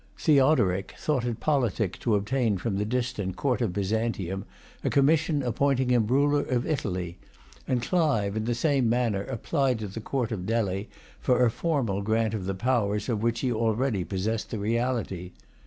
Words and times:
Theodoric 0.17 0.95
thought 0.97 1.25
it 1.25 1.39
politic 1.39 1.99
to 1.99 2.15
obtain 2.15 2.57
from 2.57 2.77
the 2.79 2.85
distant 2.85 3.35
Court 3.35 3.61
of 3.61 3.71
Byzantium 3.73 4.45
a 4.83 4.89
commission 4.89 5.43
appointing 5.43 5.89
him 5.89 6.07
ruler 6.07 6.41
of 6.43 6.65
Italy; 6.65 7.19
and 7.67 7.83
Clive, 7.83 8.35
in 8.35 8.45
the 8.45 8.55
same 8.55 8.89
manner, 8.89 9.21
applied 9.21 9.77
to 9.77 9.87
the 9.87 10.01
Court 10.01 10.31
of 10.31 10.47
Delhi 10.47 10.89
for 11.19 11.45
a 11.45 11.51
formal 11.51 12.01
grant 12.01 12.33
of 12.33 12.45
the 12.45 12.55
powers 12.55 13.09
of 13.09 13.21
which 13.21 13.41
he 13.41 13.53
already 13.53 14.03
possessed 14.03 14.49
the 14.49 14.57
reality. 14.57 15.33